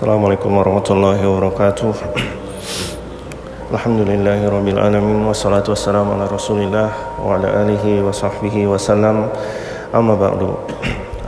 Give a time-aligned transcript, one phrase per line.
[0.00, 1.92] Assalamualaikum warahmatullahi wabarakatuh.
[3.68, 9.28] Alhamdulillahi rabbil alamin Wassalatu wassalamu ala rasulillah Wa ala alihi wa sahbihi wasallam
[9.92, 10.56] Amma ba'du.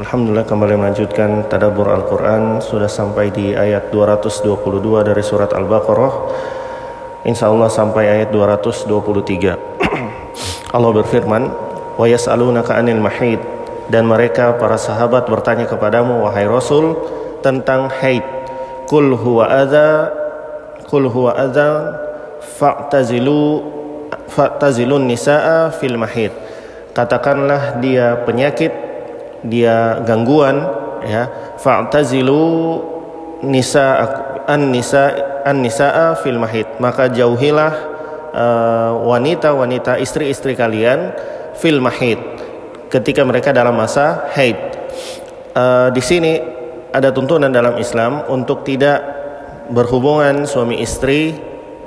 [0.00, 2.64] Alhamdulillah kembali melanjutkan Tadabur Al-Quran.
[2.64, 4.40] Sudah sampai di ayat 222
[5.04, 6.32] dari surat Al-Baqarah.
[7.28, 8.88] Insya Allah sampai ayat 223
[10.80, 11.42] Allah berfirman
[12.00, 13.36] Wa yas'alunaka anil mahid.
[13.92, 16.96] Dan mereka para sahabat bertanya kepadamu Wahai Rasul
[17.44, 18.41] Tentang haid
[18.92, 20.12] Kul huwa adha
[20.84, 21.96] Kul huwa adha
[22.44, 23.64] Fa'tazilu
[24.28, 26.28] Fa'tazilun nisa'a fil mahid.
[26.92, 28.72] Katakanlah dia penyakit
[29.48, 30.68] Dia gangguan
[31.08, 32.84] ya Fa'tazilu
[33.48, 34.04] nisa
[34.44, 35.16] an nisa
[35.48, 36.68] an nisaa fil mahid.
[36.76, 37.92] Maka jauhilah
[39.02, 41.12] wanita-wanita uh, istri-istri kalian
[41.58, 42.16] fil mahid
[42.88, 44.56] ketika mereka dalam masa haid.
[45.52, 46.61] Uh, di sini
[46.92, 49.00] ada tuntunan dalam Islam untuk tidak
[49.72, 51.34] berhubungan suami istri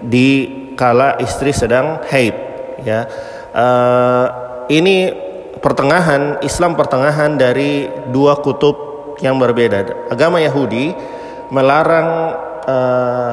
[0.00, 0.28] di
[0.74, 2.34] kala istri sedang haid
[2.82, 3.06] ya
[3.54, 4.26] uh,
[4.72, 5.12] ini
[5.60, 8.76] pertengahan Islam pertengahan dari dua kutub
[9.20, 10.96] yang berbeda agama Yahudi
[11.52, 12.08] melarang
[12.66, 13.32] uh,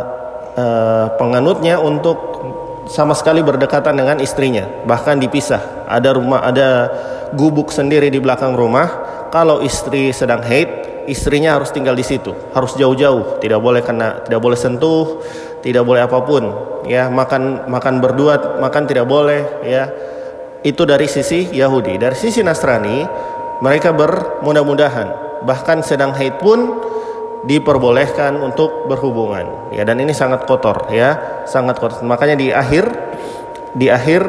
[0.56, 2.32] uh, penganutnya untuk
[2.92, 5.88] sama sekali berdekatan dengan istrinya, bahkan dipisah.
[5.88, 6.70] Ada rumah, ada
[7.32, 9.10] gubuk sendiri di belakang rumah.
[9.32, 10.68] Kalau istri sedang haid,
[11.12, 15.20] istrinya harus tinggal di situ, harus jauh-jauh, tidak boleh kena, tidak boleh sentuh,
[15.60, 16.44] tidak boleh apa pun.
[16.88, 19.44] Ya, makan makan berdua, makan tidak boleh.
[19.68, 19.92] Ya,
[20.64, 22.00] itu dari sisi Yahudi.
[22.00, 23.04] Dari sisi Nasrani,
[23.60, 25.44] mereka bermudah-mudahan.
[25.44, 26.80] Bahkan sedang haid pun
[27.42, 32.86] diperbolehkan untuk berhubungan ya dan ini sangat kotor ya sangat kotor makanya di akhir
[33.74, 34.22] di akhir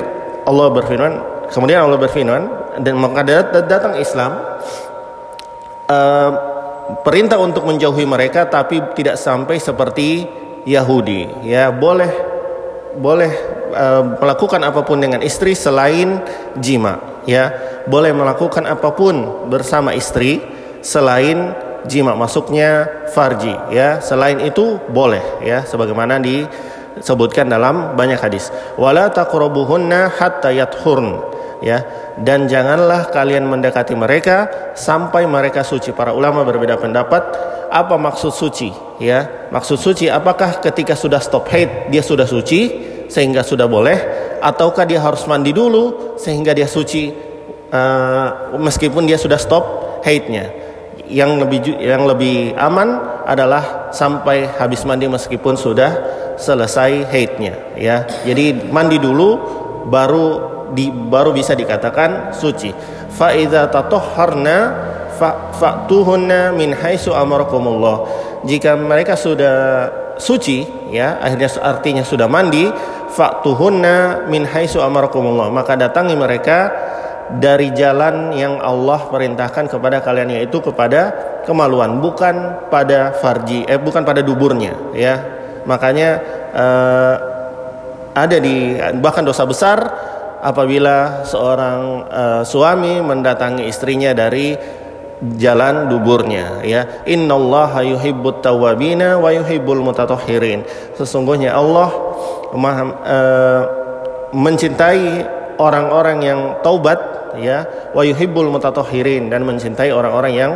[0.48, 1.12] Allah berfirman
[1.52, 2.42] kemudian Allah berfirman
[2.80, 3.20] dan maka
[3.68, 4.32] datang Islam
[5.92, 6.51] uh,
[7.00, 10.28] perintah untuk menjauhi mereka tapi tidak sampai seperti
[10.68, 11.48] Yahudi.
[11.48, 12.12] Ya boleh
[12.92, 13.32] boleh
[13.72, 16.20] uh, melakukan apa pun dengan istri selain
[16.60, 17.00] jima.
[17.24, 17.54] Ya
[17.88, 20.44] boleh melakukan apa pun bersama istri
[20.84, 21.56] selain
[21.88, 23.54] jima masuknya farji.
[23.72, 28.52] Ya selain itu boleh ya sebagaimana disebutkan dalam banyak hadis.
[28.76, 31.31] Wala taqrabuhunna hatta yathurn
[31.62, 31.78] ya.
[32.18, 35.94] Dan janganlah kalian mendekati mereka sampai mereka suci.
[35.94, 37.22] Para ulama berbeda pendapat.
[37.72, 38.68] Apa maksud suci?
[39.00, 42.68] Ya maksud suci apakah ketika sudah stop haid dia sudah suci
[43.08, 43.96] sehingga sudah boleh?
[44.44, 47.32] Ataukah dia harus mandi dulu sehingga dia suci?
[47.72, 49.64] Uh, meskipun dia sudah stop
[50.04, 50.52] haidnya.
[51.08, 55.90] Yang lebih yang lebih aman adalah sampai habis mandi meskipun sudah
[56.36, 58.04] selesai haidnya ya.
[58.28, 59.40] Jadi mandi dulu
[59.88, 62.72] baru di baru bisa dikatakan suci.
[63.12, 64.56] Fa idza tatahharna
[65.52, 68.08] fa'tuhunna min haitsu amarakumullah.
[68.42, 69.88] Jika mereka sudah
[70.18, 72.66] suci ya akhirnya artinya sudah mandi
[73.12, 75.52] fa'tuhunna min haitsu amarakumullah.
[75.52, 76.72] Maka datangi mereka
[77.32, 81.14] dari jalan yang Allah perintahkan kepada kalian yaitu kepada
[81.48, 85.20] kemaluan bukan pada farji eh bukan pada duburnya ya.
[85.62, 86.10] Makanya
[86.50, 87.16] eh,
[88.12, 89.78] ada di bahkan dosa besar
[90.42, 91.78] apabila seorang
[92.10, 94.58] eh, suami mendatangi istrinya dari
[95.38, 100.66] jalan duburnya ya innallaha yuhibbut tawwabina wa yuhibbul mutatahhirin
[100.98, 101.88] sesungguhnya Allah
[103.06, 103.62] eh,
[104.34, 105.04] mencintai
[105.62, 106.98] orang-orang yang taubat
[107.38, 107.64] ya
[107.94, 110.52] wa yuhibbul mutatahhirin dan mencintai orang-orang yang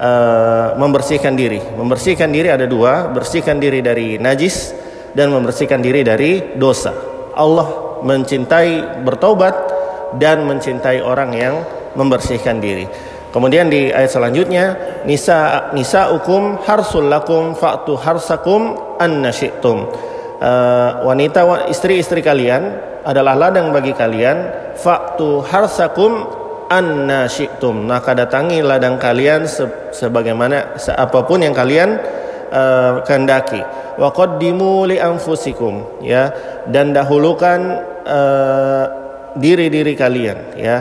[0.00, 1.60] uh, membersihkan diri.
[1.60, 4.74] Membersihkan diri ada dua, bersihkan diri dari najis
[5.16, 6.92] dan membersihkan diri dari dosa.
[7.36, 9.54] Allah mencintai bertobat
[10.16, 11.54] dan mencintai orang yang
[11.96, 12.86] membersihkan diri.
[13.32, 14.64] Kemudian di ayat selanjutnya
[15.04, 19.88] nisa nisa ukum harsul lakum fa'tu harsakum annasyitum.
[20.36, 26.28] Uh, wanita istri-istri kalian adalah ladang bagi kalian faktu harsakum
[26.68, 29.64] anna syi'tum maka datangi ladang kalian se
[29.94, 31.96] sebagaimana se apa pun yang kalian
[32.52, 33.62] uh, kehendaki
[33.96, 36.34] wa qaddimu li anfusikum ya
[36.68, 38.84] dan dahulukan uh,
[39.36, 40.76] diri-diri kalian ya.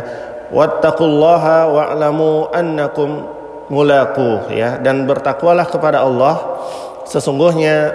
[0.54, 3.26] Wattaqullaha wa'lamu annakum
[3.74, 4.78] mulaqu ya.
[4.78, 6.62] Dan bertakwalah kepada Allah
[7.10, 7.92] sesungguhnya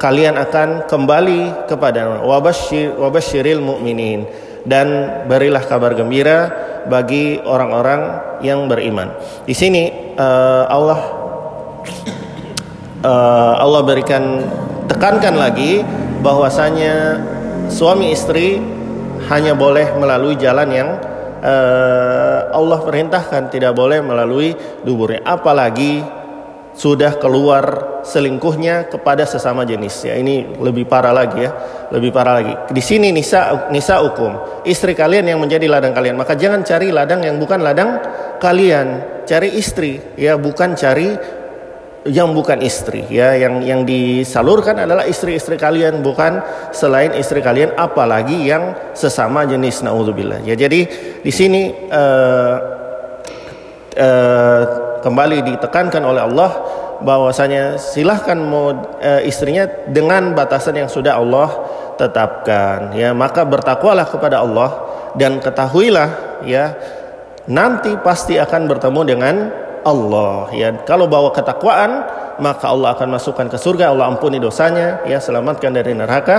[0.00, 4.26] kalian akan kembali kepada wabashir wabashiril mu'minin.
[4.60, 6.52] Dan berilah kabar gembira
[6.84, 8.00] bagi orang-orang
[8.44, 9.12] yang beriman.
[9.44, 11.00] Di sini uh, Allah
[13.04, 14.44] uh, Allah berikan
[14.88, 15.84] tekankan lagi
[16.20, 17.16] bahwasanya
[17.70, 18.58] suami istri
[19.30, 20.88] hanya boleh melalui jalan yang
[21.40, 23.48] uh, Allah perintahkan.
[23.48, 24.52] Tidak boleh melalui
[24.82, 25.22] duburnya.
[25.24, 26.02] Apalagi
[26.70, 30.06] sudah keluar selingkuhnya kepada sesama jenis.
[30.06, 31.50] Ya ini lebih parah lagi ya.
[31.94, 32.54] Lebih parah lagi.
[32.70, 36.18] Di sini nisa nisa hukum istri kalian yang menjadi ladang kalian.
[36.18, 38.02] Maka jangan cari ladang yang bukan ladang
[38.42, 38.86] kalian.
[39.26, 39.98] Cari istri.
[40.18, 41.39] Ya bukan cari
[42.08, 43.36] yang bukan istri ya.
[43.36, 46.40] Yang yang disalurkan adalah istri-istri kalian bukan
[46.72, 50.40] selain istri kalian apalagi yang sesama jenis naudzubillah.
[50.44, 50.88] Ya jadi
[51.20, 52.56] di sini uh,
[53.96, 54.62] uh,
[55.00, 56.50] kembali ditekankan oleh Allah
[57.00, 61.48] bahwasanya silahkan mau e, istrinya dengan batasan yang sudah Allah
[61.96, 63.16] tetapkan ya.
[63.16, 64.70] Maka bertakwalah kepada Allah
[65.16, 66.76] dan ketahuilah ya
[67.48, 69.34] nanti pasti akan bertemu dengan
[69.84, 70.72] Allah ya.
[70.84, 72.04] Kalau bawa ketakwaan
[72.40, 73.92] maka Allah akan masukkan ke surga.
[73.92, 76.36] Allah ampuni dosanya ya selamatkan dari neraka.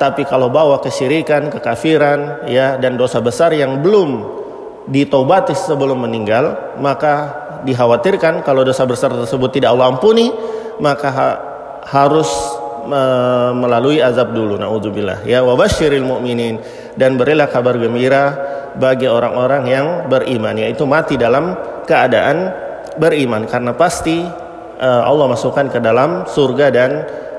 [0.00, 4.40] Tapi kalau bawa kesyirikan kekafiran ya dan dosa besar yang belum
[4.88, 10.34] ditobati sebelum meninggal maka dikhawatirkan kalau dosa besar tersebut tidak Allah ampuni
[10.82, 11.28] maka ha
[11.86, 12.26] harus
[12.82, 13.02] me
[13.54, 15.46] melalui azab dulu naudzubillah ya.
[15.46, 16.58] Wabasyiril mu'minin.
[16.92, 18.36] Dan berilah kabar gembira
[18.76, 22.52] bagi orang-orang yang beriman yaitu mati dalam keadaan
[22.96, 24.24] beriman karena pasti
[24.82, 26.90] uh, Allah masukkan ke dalam surga dan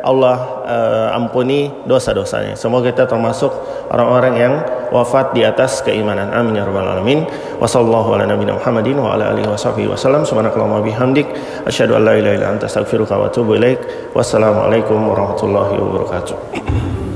[0.04, 2.60] Allah uh, ampuni dosa-dosanya.
[2.60, 3.56] Semoga kita termasuk
[3.88, 4.54] orang-orang yang
[4.92, 6.28] wafat di atas keimanan.
[6.36, 7.24] Amin ya rabbal alamin.
[7.56, 10.28] Wa sallallahu ala nabiyina Muhammadin wa ala alihi washabihi wasallam.
[10.28, 11.32] Subhanakallahumma bihamdik
[11.64, 14.12] asyhadu an la ilaha illa anta astaghfiruka wa atubu ilaik.
[14.12, 17.13] Wassalamualaikum warahmatullahi wabarakatuh.